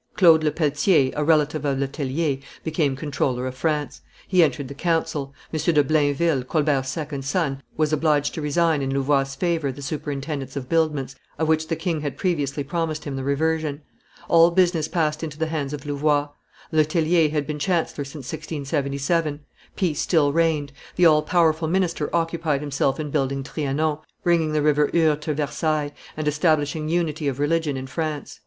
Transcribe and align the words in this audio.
Claude 0.15 0.41
Lepelletier, 0.43 1.11
a 1.15 1.23
relative 1.23 1.63
of 1.63 1.77
Le 1.77 1.87
Tellier, 1.87 2.39
became 2.63 2.95
comptroller 2.95 3.45
of 3.45 3.53
finance; 3.53 4.01
he 4.27 4.41
entered 4.41 4.67
the 4.67 4.73
council; 4.73 5.31
M. 5.53 5.59
de 5.75 5.83
Blainville, 5.83 6.43
Colbert's 6.43 6.89
second 6.89 7.23
son, 7.23 7.61
was 7.77 7.93
obliged 7.93 8.33
to 8.33 8.41
resign 8.41 8.81
in 8.81 8.89
Louvois' 8.91 9.35
favor 9.35 9.71
the 9.71 9.83
superintendence 9.83 10.55
of 10.55 10.67
buildments, 10.67 11.13
of 11.37 11.47
which 11.47 11.67
the 11.67 11.75
king 11.75 12.01
had 12.01 12.17
previously 12.17 12.63
promised 12.63 13.03
him 13.03 13.15
the 13.15 13.23
reversion. 13.23 13.83
All 14.27 14.49
business 14.49 14.87
passed 14.87 15.21
into 15.21 15.37
the 15.37 15.45
hands 15.45 15.71
of 15.71 15.85
Louvois. 15.85 16.29
Le 16.71 16.83
Tellier 16.83 17.29
had 17.29 17.45
been 17.45 17.59
chancellor 17.59 18.03
since 18.03 18.25
1677; 18.33 19.41
peace 19.75 20.01
still 20.01 20.33
reigned; 20.33 20.71
the 20.95 21.05
all 21.05 21.21
powerful 21.21 21.67
minister 21.67 22.09
occupied 22.11 22.61
himself 22.61 22.99
in 22.99 23.11
building 23.11 23.43
Trianon, 23.43 23.99
bringing 24.23 24.53
the 24.53 24.63
River 24.63 24.87
Eure 24.95 25.19
to 25.21 25.35
Versailles, 25.35 25.91
and 26.17 26.27
establishing 26.27 26.89
unity 26.89 27.27
of 27.27 27.37
religion 27.37 27.77
in 27.77 27.85
France. 27.85 28.39